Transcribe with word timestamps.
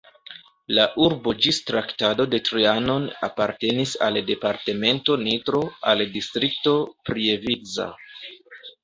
La 0.75 0.85
urbo 1.07 1.33
ĝis 1.45 1.57
Traktato 1.67 2.25
de 2.31 2.39
Trianon 2.47 3.05
apartenis 3.27 3.93
al 4.07 4.17
departemento 4.31 5.19
Nitro, 5.27 5.61
al 5.93 6.03
Distrikto 6.17 6.75
Prievidza. 7.11 7.87